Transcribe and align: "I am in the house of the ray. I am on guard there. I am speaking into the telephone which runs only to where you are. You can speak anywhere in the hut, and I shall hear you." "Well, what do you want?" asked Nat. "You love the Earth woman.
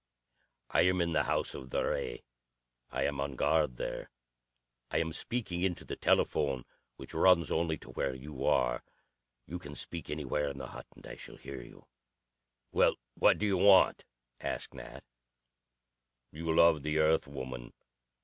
"I 0.71 0.81
am 0.81 0.99
in 0.99 1.13
the 1.13 1.25
house 1.25 1.53
of 1.53 1.69
the 1.69 1.83
ray. 1.83 2.23
I 2.89 3.03
am 3.03 3.21
on 3.21 3.35
guard 3.35 3.77
there. 3.77 4.09
I 4.89 4.97
am 4.97 5.11
speaking 5.11 5.61
into 5.61 5.85
the 5.85 5.95
telephone 5.95 6.65
which 6.95 7.13
runs 7.13 7.51
only 7.51 7.77
to 7.77 7.91
where 7.91 8.15
you 8.15 8.43
are. 8.43 8.83
You 9.45 9.59
can 9.59 9.75
speak 9.75 10.09
anywhere 10.09 10.49
in 10.49 10.57
the 10.57 10.69
hut, 10.69 10.87
and 10.95 11.05
I 11.05 11.17
shall 11.17 11.37
hear 11.37 11.61
you." 11.61 11.85
"Well, 12.71 12.95
what 13.13 13.37
do 13.37 13.45
you 13.45 13.57
want?" 13.57 14.05
asked 14.39 14.73
Nat. 14.73 15.03
"You 16.31 16.51
love 16.51 16.81
the 16.81 16.97
Earth 16.97 17.27
woman. 17.27 17.71